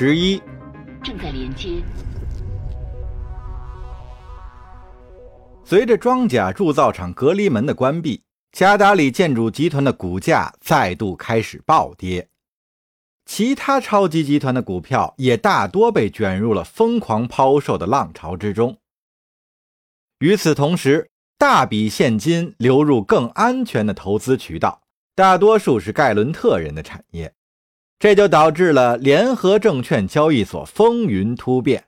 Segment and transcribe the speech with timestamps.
[0.00, 0.40] 十一，
[1.02, 1.82] 正在连接。
[5.64, 8.22] 随着装甲铸造厂隔离门的关闭，
[8.52, 12.28] 加达里建筑集团的股价再度开始暴跌，
[13.26, 18.78] 其他超级集团的股票也大多被卷入了疯狂抛售的浪潮之中。
[20.20, 24.80] 与此同时，大笔现金流入更安全的投资渠道，
[25.16, 27.34] 大多数是盖伦特人的产业，
[27.98, 31.84] 这就导致了联合证券交易所风云突变。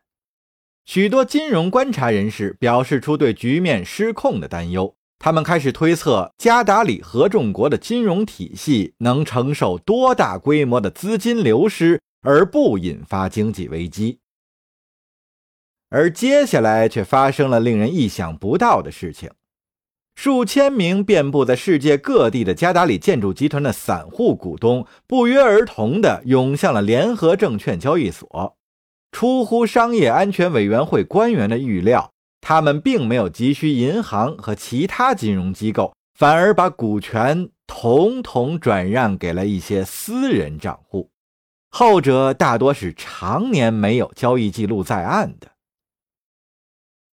[0.85, 14.19] 许多金融观察人士表示出对局面失控的担忧，他们开始推测加达里合众国的金融体系能承受多大规模的资金流失而不引发经济危机。
[15.91, 19.31] 而接下来却发生了令人意想不到的事情。
[20.15, 28.57] 数千名遍布在世界各地的加达里建筑集团的散户股东不约而同地涌向了联合证券交易所。
[29.13, 41.11] 出乎商业安全委员会官员的预料，他们并没有急需银行和其他金融机构，反而把股权统统转让给了一些私人账户，
[41.71, 45.51] 后者大多是常年没有交易记录在案的。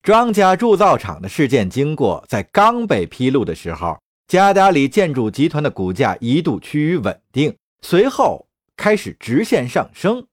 [0.07, 10.25] 装甲铸造厂的事件经过在刚被披露的时候，加达里建筑集团的股价一度趋于稳定，随后开始直线上升。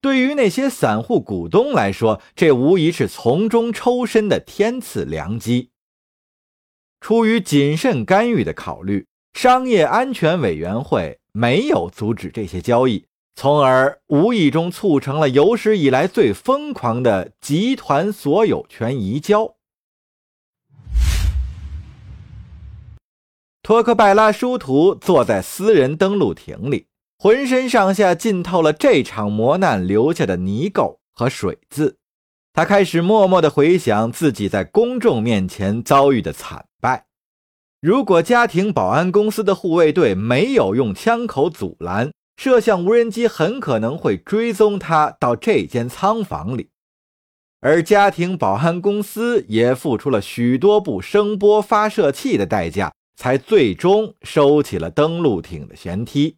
[0.00, 5.70] 对于那些散户股东来说，这无疑是从中抽身的天赐良机。
[7.00, 13.04] 出于谨慎干预的考虑，商业安全委员会没有阻止这些交易。
[13.38, 19.56] 从而无意中促成了有史以来最疯狂的集团所有权移交。
[23.62, 26.86] 托克拜拉殊途坐在私人登陆艇里，
[27.18, 31.98] 浑身上下浸透了这场磨难留下的泥垢和水渍。
[32.54, 37.04] 他开始默默地回想自己在公众面前遭遇的惨败。
[37.82, 46.70] 如果家庭保安公司的护卫队没有用枪口阻拦，摄像无人机很可能会追踪他到这间仓房里，
[47.60, 56.36] 而家庭保安公司也付出了许多部声波发射器的代价，才最终收起了登陆艇的舷梯。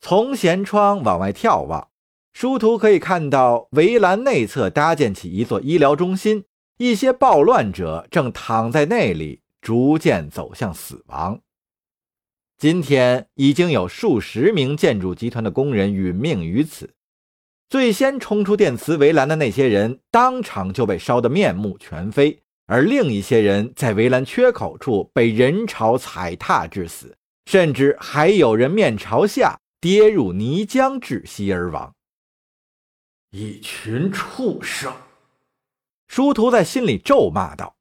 [0.00, 1.88] 从舷窗往外眺望，
[2.32, 6.44] 殊途可以看到围栏内侧搭建起一座医疗中心，
[6.78, 11.40] 一些暴乱者正躺在那里，逐渐走向死亡。
[12.58, 16.94] 今天已经有数十名建筑集团的工人殒命于此。
[17.68, 27.14] 最先冲出电磁围栏的那些人，当场就被烧得面目全非；而另一些人在围栏缺口处被人潮踩踏致死，
[27.44, 31.92] 甚至还有人面朝下跌入泥浆窒息而亡。
[33.32, 34.90] 一群畜生！
[36.08, 37.75] 殊途在心里咒骂道。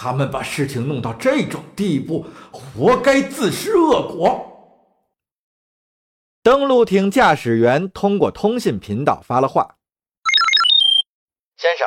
[0.00, 4.46] 他们把事情弄到这种地步，活该自食恶果。
[6.42, 9.76] 登陆艇驾驶员通过通信频道发了话
[11.58, 11.86] ：“先生，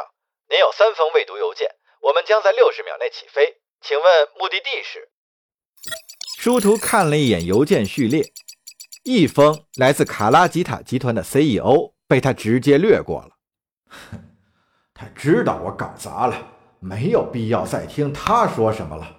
[0.49, 1.67] 您有三封未读邮件，
[2.01, 4.05] 我们将在六十秒内起飞，请问
[4.39, 5.09] 目的地是？”
[6.37, 8.31] 殊途看了一眼邮件序列，
[9.03, 13.29] 一封来自卡拉吉塔集团的 CEO 被他直接略过了。
[13.89, 14.19] 哼，
[14.93, 16.52] 他知道我搞砸了。
[16.83, 19.17] 没有必要再听他说什么了。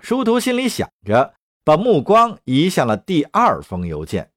[0.00, 4.32] 殊途心里想着，把目光移向了第二封邮件。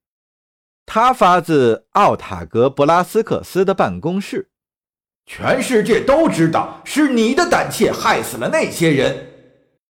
[0.85, 4.49] 他发自奥塔格布拉斯克斯的办公室。
[5.25, 9.29] 全世界都知道是你的胆怯害死了那些人。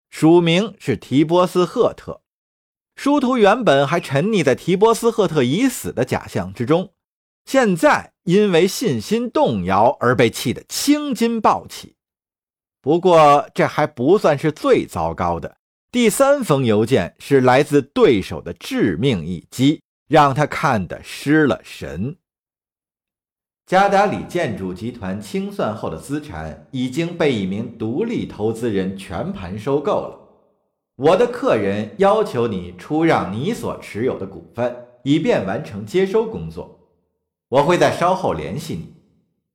[0.09, 2.23] 署名是提波斯赫特。
[2.97, 6.95] 殊途原本还沉溺在提波斯赫特已死的假象之中，
[7.45, 11.95] 现在因为信心动摇而被气得青筋暴起。
[12.81, 15.57] 不过，这还不算是最糟糕的。
[15.91, 22.17] 第三封邮件是来自对手的致命一击，让他看得失了神。
[23.67, 30.19] 加达里建筑集团清算后的资产已经被一名独立投资人全盘收购了。
[30.97, 36.79] 我的客人要求你出让你所持有的股份，以便完成接收工作。
[37.49, 38.95] 我会在稍后联系你。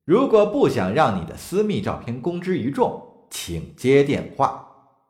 [0.04, 5.02] 如果不想让你的私密照片公之于众，请接电话，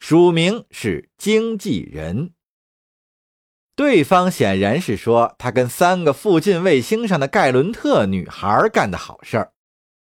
[0.00, 2.32] 署名是经纪人。
[3.76, 9.52] 对方显然是说他跟三个附近卫星上的盖伦特女孩干的好事儿。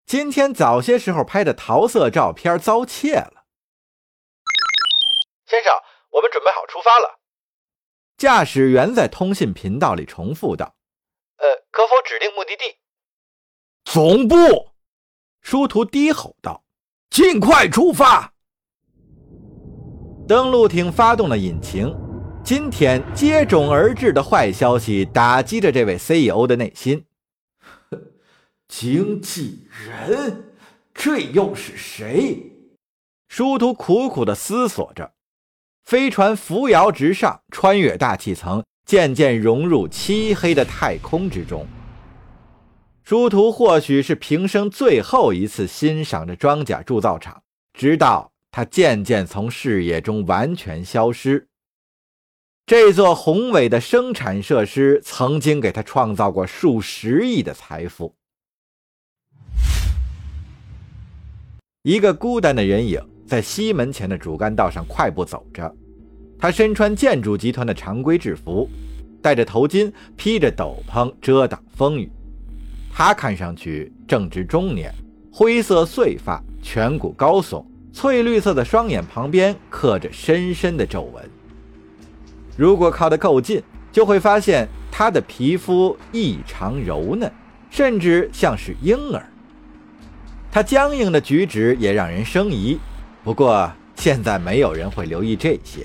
[0.07, 3.47] 今天早些时候拍的桃色照片遭窃了。
[5.45, 5.73] 先生，
[6.11, 7.19] 我们准备好出发了。
[8.17, 10.77] 驾驶员在通信频道里重复道
[11.39, 12.77] ：“呃，可否指定目的地？”
[13.85, 14.71] 总部。
[15.43, 16.64] 殊途低吼道
[17.15, 18.33] ：“尽快出发！”
[20.27, 21.95] 登陆艇发动了引擎。
[22.43, 27.05] 今天接踵而至的坏消息打击着这位 CEO 的内心。
[28.67, 30.45] 经纪人，
[30.93, 32.51] 这又是谁？
[33.29, 35.13] 殊途苦苦的思索着。
[35.85, 41.65] 飞船扶摇直上，穿越大气层，渐渐融入漆黑的太空之中。
[43.05, 47.43] 殊途或许是平生最后一次欣赏着装甲铸造厂，
[47.75, 51.47] 直到它渐渐从视野中完全消失。
[52.65, 58.15] 这座宏伟的生产设施曾经给他创造过数十亿的财富。
[61.83, 65.71] 一个孤单的人影在西门前的主干道上快步走着，
[66.39, 68.67] 他身穿建筑集团的常规制服，
[69.21, 72.11] 戴着头巾，披着斗篷遮挡风雨。
[72.97, 74.95] 他看上去正值中年，
[75.33, 81.29] 灰色碎发，颧骨高耸，翠绿色的双眼旁边刻着深深的皱纹。
[82.57, 83.61] 如果靠得够近，
[83.91, 87.29] 就会发现他的皮肤异常柔嫩，
[87.69, 89.27] 甚至像是婴儿。
[90.53, 92.79] 他僵硬的举止也让人生疑。
[93.25, 95.85] 不过现在没有人会留意这些。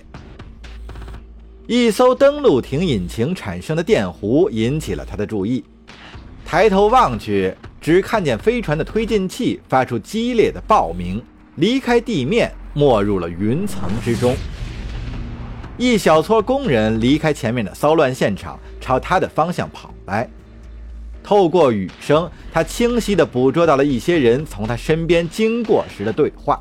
[1.65, 5.63] 一艘登陆艇引擎产生的电弧引起了他的注意。
[6.49, 11.23] 抬头望去，只看见飞船的推进器发出激烈的爆鸣，
[11.57, 14.35] 离开地面，没入了云层之中。
[15.77, 20.27] 一小撮工人离开前面的骚乱现场，朝他的方向跑来。
[21.21, 26.59] 透过雨声，他清晰地捕捉到了一些人从他身边经过时的对话。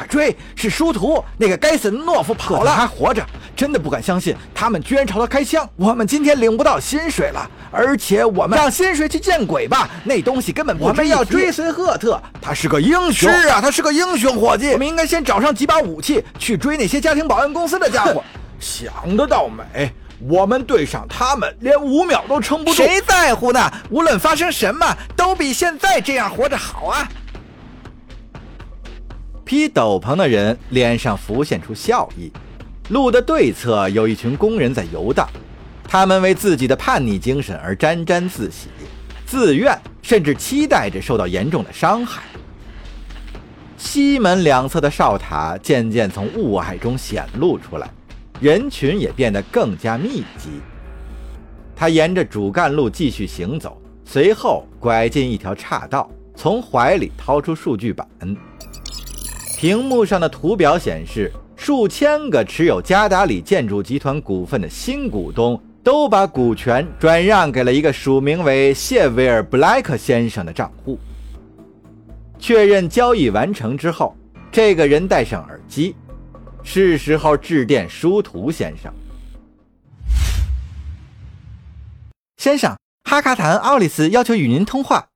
[0.00, 0.34] 快追！
[0.56, 3.22] 是殊途，那个该死的懦夫跑了，还活着！
[3.54, 5.68] 真的不敢相信，他们居然朝他开枪！
[5.76, 9.90] 我们今天领不到薪水了，而且我们让薪水去见鬼吧！
[10.04, 13.30] 那东西根本不我们要追随赫特，他是个英雄。
[13.30, 14.72] 是啊，他是个英雄伙计。
[14.72, 18.24] 我们应该先找上几把武器，去追那些家庭保安公司的家伙。
[18.58, 19.92] 想得倒美！
[20.26, 22.76] 我们对上他们，连五秒都撑不住。
[22.82, 23.70] 谁在乎呢？
[23.90, 27.06] 无论发生什么，都比现在这样活着好啊！
[29.50, 32.30] 披斗篷的人脸上浮现出笑意。
[32.90, 35.28] 路的对侧有一群工人在游荡，
[35.82, 38.68] 他们为自己的叛逆精神而沾沾自喜，
[39.26, 42.22] 自愿甚至期待着受到严重的伤害。
[43.76, 47.90] 西门两侧的哨塔渐渐从雾霭中显露出来，
[48.40, 50.60] 人群也变得更加密集。
[51.74, 58.06] 他沿着主干路继续行走，随后拐进一条岔道，从怀里掏出数据板。
[59.60, 70.98] 屏幕上的图表显示，数千个持有加达里建筑集团股份的新股东都把股权转让给了一个署名为谢维尔·布莱克先生的账户。
[72.38, 74.16] 确认交易完成之后，
[74.50, 75.94] 这个人戴上耳机，
[76.62, 78.90] 是时候致电殊途先生。
[82.38, 82.74] 先生，
[83.04, 85.08] 哈卡坦奥利斯要求与您通话。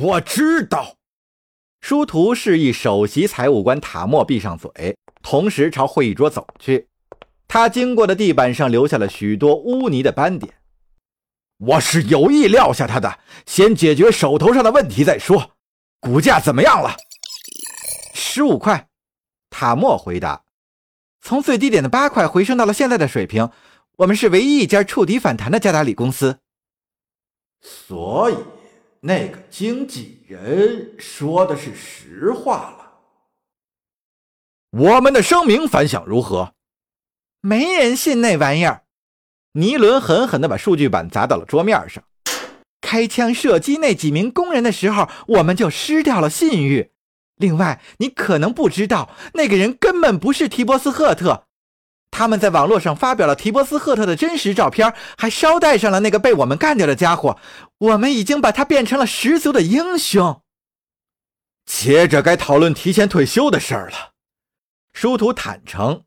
[0.00, 0.94] 我知道。
[1.80, 6.88] 殊途示意首席财务官塔莫闭上嘴，同时朝会议桌走去。
[7.46, 10.54] 他经过的地板上留下了许多污泥的斑点。
[11.58, 15.52] 我是有意撂下他的，先解决手头上的问题再说。
[16.00, 16.96] 股价怎么样了？
[18.12, 18.88] 十五块。
[19.50, 20.44] 塔莫回答
[21.22, 23.50] ：“从最低点的八块回升到了现在的水平。
[23.96, 26.40] 我们是唯一一家触底反弹的加达里公司。”
[27.60, 28.36] 所以。
[29.00, 32.92] 那个经纪人说的是实话了。
[34.70, 36.54] 我们的声明反响如何？
[37.40, 38.82] 没人信那玩意儿。
[39.52, 42.02] 尼伦狠狠地把数据板砸到了桌面上。
[42.80, 46.90] 开枪射击那几名工人的时候，我们就失掉了信誉。
[47.36, 51.47] 另外，你可能不知道，那个人根本不是提波斯·赫特。
[52.18, 57.38] 他们在网络上发表了提波斯·赫特的真实照片，还捎带上了那个被我们干掉的家伙。
[57.78, 60.42] 我们已经把他变成了十足的英雄。
[61.64, 64.14] 接着该讨论提前退休的事儿了。
[64.92, 66.02] 殊途坦诚，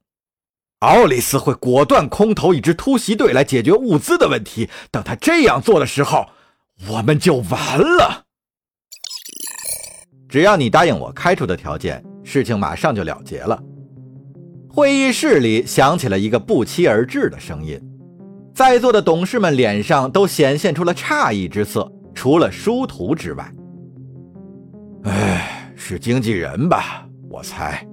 [0.79, 4.69] 奥利斯会果断空投一支突袭队来解决物资的问题。
[4.91, 6.27] 等他这样做的时候，
[6.89, 8.25] 我们就完了。
[10.27, 13.57] 只要你答应我开出的条件，事情马上就了结了。
[14.73, 17.77] 会议室里响起了一个不期而至的声音，
[18.55, 23.51] 在座的董事们脸上都显现出了诧异之色，除了殊途之外。
[25.03, 27.05] 哎，是经纪人吧？
[27.29, 27.85] 我猜。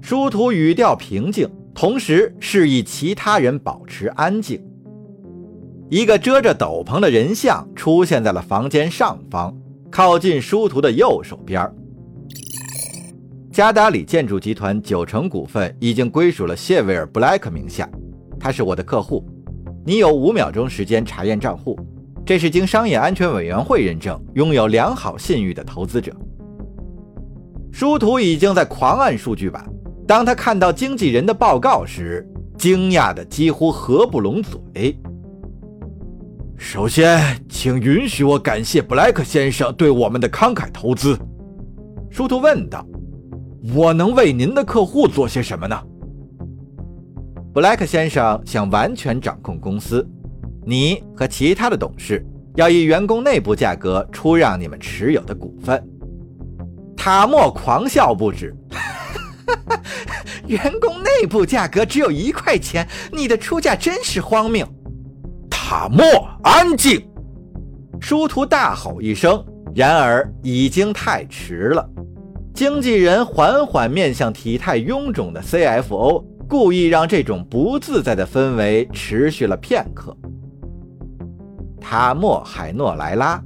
[0.00, 4.64] 殊途语调平静，同时示意其他人保持安静。
[5.90, 9.54] 一个遮着斗篷的人像出现在了房间上方，
[9.90, 11.70] 靠近殊途的右手边。
[13.52, 17.88] 加达里建筑集团九成股份已经归属了谢维尔·布莱克名下，
[18.38, 19.24] 他是我的客户。
[19.84, 21.76] 你有五秒钟时间查验账户，
[22.24, 26.14] 这是经商业安全委员会认证、拥有良好信誉的投资者。
[27.72, 29.68] 殊途已经在狂按数据板，
[30.06, 32.24] 当他看到经纪人的报告时，
[32.56, 34.96] 惊讶的几乎合不拢嘴。
[36.56, 41.18] 首先，请允许我感谢布莱克先生对我们的慷慨投资。
[42.10, 42.86] 殊途问道
[43.74, 45.78] ：“我能为您的客户做些什么呢？”
[47.52, 50.06] 布莱克先生想完全掌控公司，
[50.64, 52.24] 你和其他的董事
[52.54, 55.82] 要以员工内部价格出让你们持有的股份。
[56.96, 58.54] 塔莫狂笑不止
[60.46, 64.66] ：“员工内部价格只有一块钱，你的出价真是荒谬。”
[65.50, 66.04] 塔莫，
[66.42, 67.04] 安静！
[68.00, 71.90] 殊途大吼一声，然而已经太迟了。
[72.60, 80.14] 经纪人缓缓面向体态臃肿的 CFO，故意让这种不自在的氛围持续了片刻。
[81.80, 83.42] 塔莫·海诺莱拉，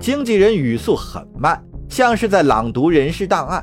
[0.00, 3.62] 经纪人语速很慢，像是在朗读人事档案。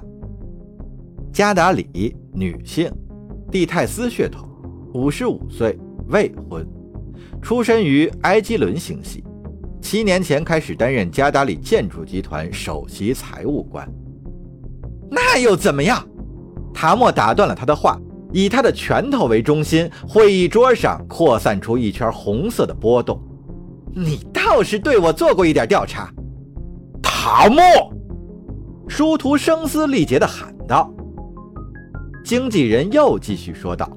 [1.33, 2.91] 加达里，女性，
[3.51, 4.47] 蒂泰斯血统，
[4.93, 6.63] 五十五岁，未婚。
[7.41, 9.23] 出身于埃基伦星系，
[9.81, 13.91] 七年前开始担任加达里建筑集团首席财务官。
[15.09, 16.03] 那又怎么样？
[16.73, 17.99] 塔莫打断了他的话，
[18.31, 23.21] 以他的拳头为中心，会议桌上扩散出一圈红色的波动。
[23.93, 26.13] 你倒是对我做过一点调查，
[27.01, 27.61] 塔莫！
[28.87, 30.93] 殊途声嘶力竭地喊道。
[32.23, 33.89] 经纪人又继续说道：“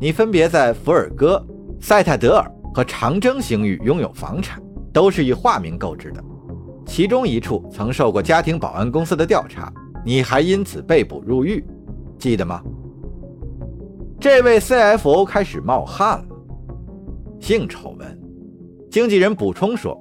[0.00, 1.44] 你分别在福尔戈。”
[1.80, 6.22] 塞泰德尔和长征星域拥有房产，都是以化名购置的。
[6.86, 9.72] 其中一处曾受过家庭保安公司的调查，
[10.04, 11.64] 你还因此被捕入狱，
[12.18, 12.62] 记得吗？
[14.20, 16.24] 这位 CFO 开始冒汗了。
[17.40, 18.20] 性丑闻，
[18.90, 19.96] 经纪人补充说，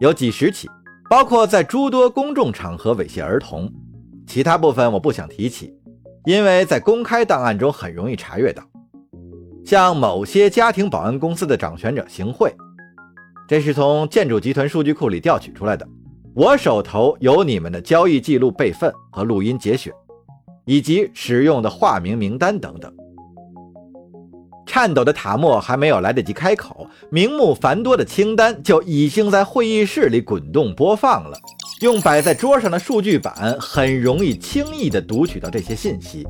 [0.00, 0.68] 有几十起，
[1.08, 3.70] 包括在诸多公众场合猥亵儿童。
[4.26, 5.74] 其他部分我不想提起，
[6.24, 8.62] 因为在公开档案中很容易查阅到。
[9.64, 12.54] 向某些家庭保安公司的掌权者行贿，
[13.46, 15.86] 这是从建筑集团数据库里调取出来的。
[16.34, 19.92] 我手头有你们的交易记录备份和录音节选，
[20.64, 22.92] 以及使用的化名名单等等。
[24.64, 31.36] 颤抖的塔莫还没有来得及开口，名目繁多的清单就已经在会议室里滚动播放了。
[31.80, 36.24] 用摆在桌上的数据板，很容易轻易地读取到这些信息。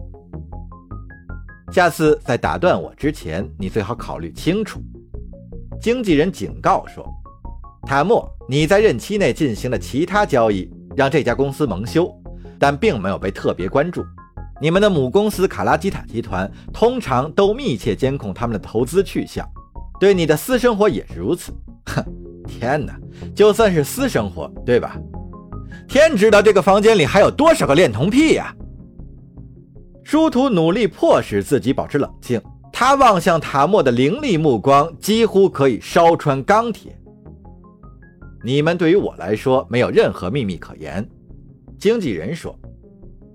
[1.71, 4.80] 下次在打断我之前，你最好考虑清楚。
[5.78, 7.07] 经纪人警告说
[7.87, 12.12] ：“塔莫，你在任期内进行的其他交易让这家公司蒙羞，
[12.58, 14.04] 但并没有被特别关注。
[14.60, 19.49] 你们的母公司卡拉基塔集团通常都密切监控他们的投资去向，
[19.99, 21.52] 对你的私生活也是如此。
[21.87, 22.04] 哼，
[22.46, 22.94] 天哪，
[23.34, 24.96] 就算是私生活，对吧？
[25.88, 28.54] 天知道这个房间里还有多少个恋童癖呀！”
[30.04, 32.40] 殊途努力迫使自己保持冷静，
[32.72, 36.94] 他望向塔莫的凌厉目光几乎可以烧穿钢铁。
[38.42, 41.06] 你们对于我来说没有任何秘密可言，
[41.78, 42.59] 经纪人说，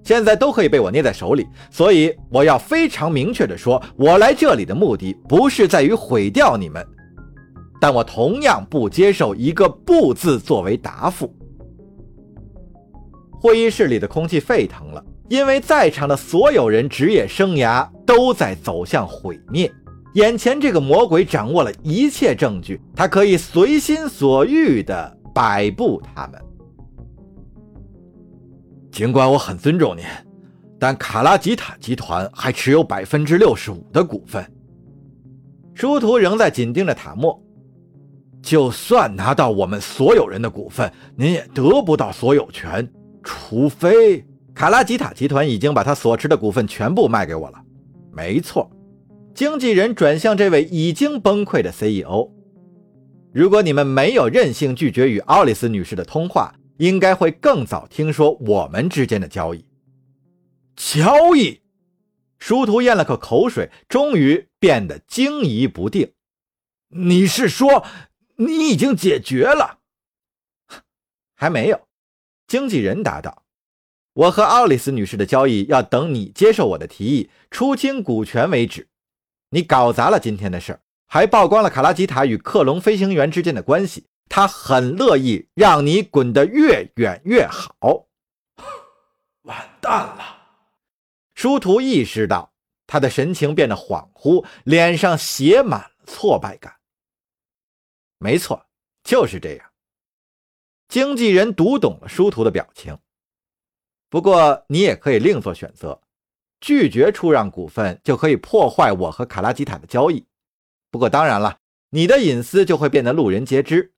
[0.03, 6.85] 现在都可以被我捏在手里，所以我要非常明确的说，我来这里的目的不是在于毁掉你们，
[7.79, 11.33] 但我同样不接受一个“不”字作为答复。
[13.31, 15.03] 会议室里的空气沸腾了。
[15.27, 19.71] 因为在场的所有人职业生涯都在走向毁灭，
[20.15, 26.41] 眼前这个魔鬼掌握了一切证据，他可以随心所欲地摆布他们。
[28.91, 30.05] 尽管我很尊重您，
[30.79, 34.49] 但卡拉吉塔集团还持有百分之六十五的股份。
[35.73, 37.37] 殊途仍在紧盯着塔莫，
[38.41, 42.89] 就算拿到我们所有人的股份，您也得不到所有权，
[43.21, 44.25] 除非。
[44.53, 47.61] 卡拉吉塔集团已经把他所持的股份全部卖给我了。
[48.13, 48.71] 没错，
[49.35, 52.31] 经纪人转向这位已经崩溃的 CEO。
[53.33, 59.65] 如果你们没有任性拒绝与奥利斯女士的通话，应该会更早听说我们之间的交易。
[60.77, 61.59] 交易？
[62.39, 66.13] 殊途咽了口口水，终于变得惊疑不定。
[66.87, 67.85] 你是说
[68.37, 69.79] 你已经解决了？
[71.35, 71.81] 还没有，
[72.47, 73.43] 经纪人答道。
[74.13, 78.87] 我和奥里斯女士的交易要等你接受我的提议，出清股权为止。
[79.55, 84.05] 你搞砸了今天的事儿，还曝光了卡拉吉塔与克隆飞行员之间的关系。
[84.27, 88.05] 他很乐意让你滚得越远越好。
[89.43, 90.35] 完蛋了！
[91.35, 92.51] 殊途意识到，
[92.85, 96.75] 他的神情变得恍惚，脸上写满了挫败感。
[98.17, 98.61] 没错，
[99.05, 99.71] 就是这样。
[100.89, 102.97] 经纪人读懂了殊途的表情。
[104.09, 106.01] 不过，你也可以另做选择，
[106.65, 110.25] 拒绝出让股份，就可以破坏我和卡拉吉塔的交易。
[110.89, 111.59] 不过，当然了，
[111.91, 113.93] 你的隐私就会变得路人皆知。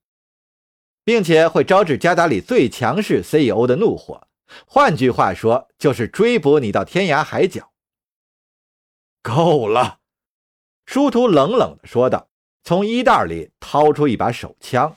[1.05, 4.27] 并且会招致加达里最强势 CEO 的怒火，
[4.65, 7.71] 换句话说，就是追捕你到天涯海角。
[9.21, 9.99] 够了，
[10.85, 12.27] 殊途冷冷地说道，
[12.65, 14.93] 从衣袋里掏出一把手枪。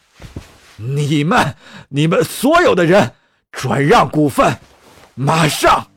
[0.76, 1.54] 你们，
[1.90, 3.14] 你们所有的人，
[3.52, 4.58] 转让股份，
[5.14, 5.89] 马上！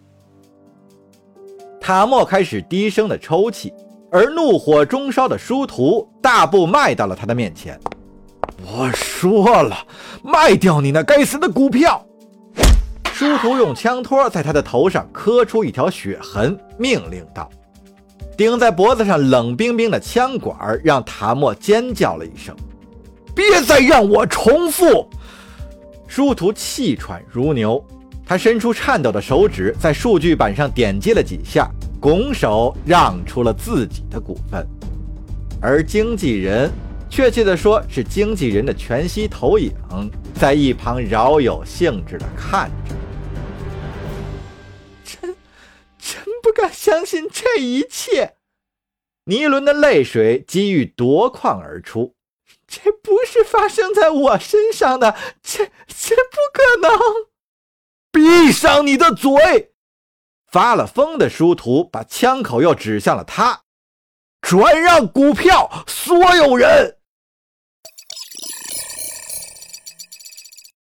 [1.84, 3.74] 塔莫开始低声的抽泣，
[4.10, 7.78] 而怒火中烧的殊途大步迈到了他的面前。
[8.66, 9.76] 我说了，
[10.24, 12.02] 卖掉你那该死的股票！
[13.12, 17.50] 殊途用枪托在他的头上磕出一条血痕，命令道
[18.38, 22.56] ：“顶在脖子上冷冰冰的枪管让塔莫尖叫了一声。
[23.36, 25.06] 别再让我重复！”
[26.08, 27.84] 殊途气喘如牛，
[28.26, 34.66] 他伸出颤抖的手指在数据板上点击了几下，拱手让出了自己的股份，
[35.62, 36.72] 而经纪人。
[37.10, 39.72] 确切的说，是经纪人的全息投影
[40.34, 42.96] 在一旁饶有兴致地看着。
[45.04, 45.36] 真
[46.00, 48.34] 真不敢相信这一切！
[49.26, 52.16] 尼伦的泪水几欲夺眶而出。
[52.68, 57.00] 这不是发生在我身上的，这这不可能！
[58.14, 59.74] 闭上你的嘴！
[60.52, 63.64] 发了疯的殊途把枪口又指向了他。
[64.40, 67.00] 转让股票，所有人！